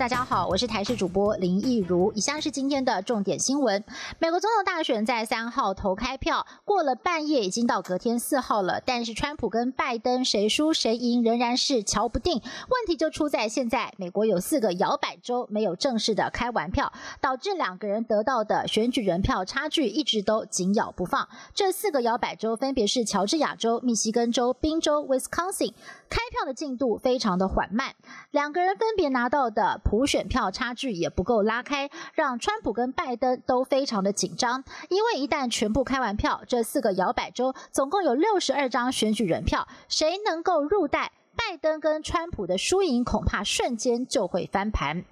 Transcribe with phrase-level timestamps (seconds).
[0.00, 2.10] 大家好，我是台视主播林义如。
[2.14, 3.84] 以下是今天的重点新闻：
[4.18, 8.80] 美国总统大选在三号投开票，过了半夜，已经到隔天四号了。
[8.82, 12.32] 但是川普跟拜登谁输谁赢仍然是瞧不定。
[12.32, 16.90] 问题就出在现在，美国有四个摇摆州没有正式的开完票，
[17.20, 21.28] 导致两个人得到的选举人票差距一直都紧咬不放。
[21.52, 25.74] 这四个摇摆州分别是乔治亚州、密西根州、宾州、Wisconsin。
[26.08, 27.94] 开票的进度非常的缓慢，
[28.32, 34.62] 两个人分别拿到的普选票差距也不够拉开，让川普跟拜登都非常的紧张。
[34.88, 45.04] 因为一旦全部开完票，这四个摇摆州总共有六十二张选举人票，谁能够入袋，拜登跟川普的输赢恐怕瞬间就会翻盘。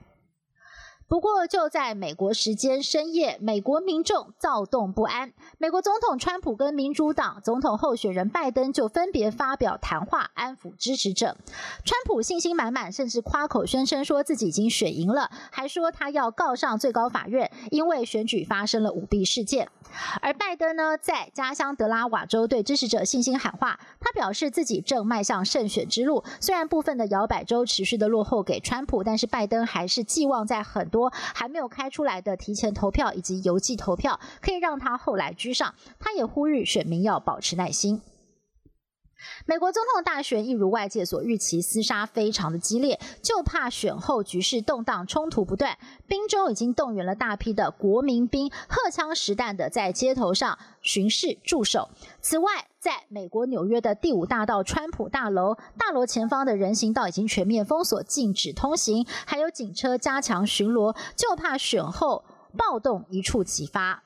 [1.08, 5.32] 不过，就在美国时间深夜，美国民众躁动不安。
[5.56, 11.38] 美国总统川普跟民主党总统候选人拜登就分别发表谈话，安抚支持者。
[11.82, 19.70] 川普信心满满，甚至夸口宣称说自己已经选赢了，还说他要告上最高法院，因为选举发生了舞弊事件。
[20.20, 26.22] 而拜登呢，在家乡德拉瓦州对支持者信心喊话，他表示自己正迈向胜选之路。
[26.38, 30.97] 虽然部分的摇摆州持续的落后给川普，但是拜登还是寄望在很多。
[30.98, 35.72] 多还没有开出来的提前投票以及邮寄投票，可以让他后来居上。
[36.00, 38.00] 他也呼吁选民要保持耐心。
[39.46, 45.76] 美国总统大选一如外界所预期，厮杀非常的激烈，就怕选后局势动荡，冲突不断。
[46.06, 51.90] 宾州已经动员了大批的国民兵，荷枪实弹的在街头上巡视驻守。
[52.20, 62.24] 此外，在美国纽约的第五大道川普大楼，大楼前方的人行道已经全面封锁，禁止通行，还有警车加强巡逻，就怕选后
[62.56, 64.04] 暴动一触即发。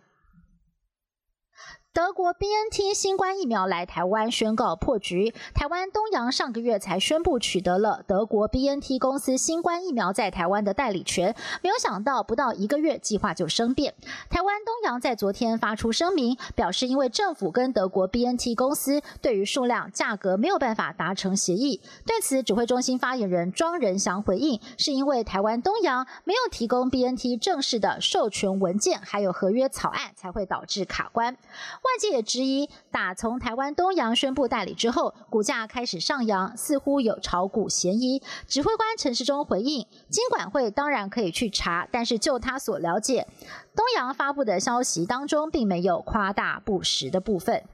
[1.94, 5.34] 德国 B N T 新冠疫苗来台湾宣告破局。
[5.52, 13.92] 台湾东洋上个月才宣布取得了德国 B N T 公司新冠疫苗在台湾的代理权，没有想到不到一个月计划就生变。
[14.30, 21.82] 台湾东洋在昨天发出声明，表示因为政府跟德国 B N T 公司对于数量、价格没有办法达成协议。
[22.06, 31.36] 对此，指挥中心发言人庄仁祥回应，是因为台湾东洋没有提供 B N T 正式的授权文件，还有合约草案，才会导致卡关。
[31.82, 38.22] 外界也质疑，打从台湾东洋宣布代理之后，股价开始上扬，似乎有炒股嫌疑。
[38.46, 43.26] 指挥官陈时中回应，金管会当然可以去查，但是就他所了解，
[43.74, 47.64] 东洋发布的消息当中，并没有夸大不实的部分。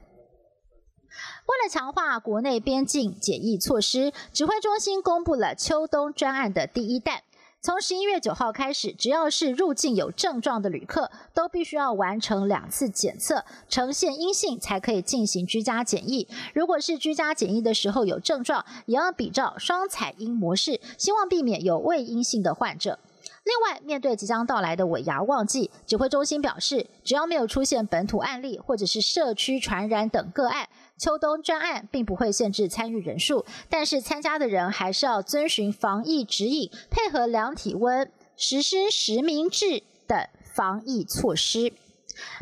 [1.45, 7.21] 为了强化国内边境检疫措施，指挥中心公布了秋冬专案的第一弹。
[7.61, 16.25] 从十一月九号开始，只要是入境有症状的旅客，都必须要完成两次检测，呈现阴性才可以进行居家检疫。
[16.53, 22.97] 如果是居家检疫的时候有症状，也要比照双采阴模式，希望避免有未阴性的患者。
[23.43, 41.71] 另外，面对即将到来的尾牙旺季，指挥中心表示，只要没有出现本土案例或者是社区传染等个案，秋冬专案并不会限制参与人数，但是参加的人还是要遵循防疫指引，配合量体温、实施实名制等防疫措施。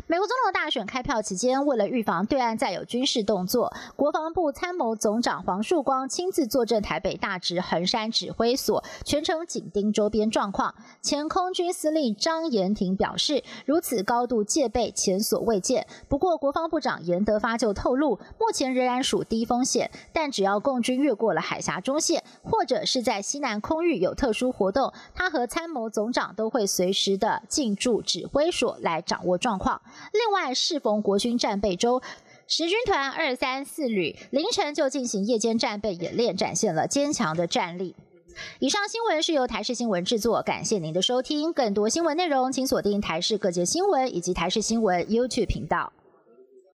[0.06, 10.74] 美国总统大选开票期间，为了预防对岸再有军事动作，国防部参谋总长黄树光亲自坐镇台北大直横山指挥所，全程紧盯周边状况。
[11.02, 15.86] 前空军司令张延廷表示，如此高度戒备前所未见。
[16.08, 29.67] 不过，国防部长严德发就透露，目前仍然属低风险，但只要共军越过了海峡中线，或者是在西南空域有特殊活动，他和参谋总长都会随时的进驻指挥所来掌握状况
[30.12, 32.00] 另外，适逢国军战备周，
[32.46, 37.94] 十军团二三四旅凌晨就进行夜间战备演练，展现了坚强的战力。
[38.60, 41.52] 以上新闻是由台视新闻制作，感谢您的收听。
[41.52, 45.92] 更多新闻内容，请锁定台视各界新闻以及台视新闻 YouTube 频道。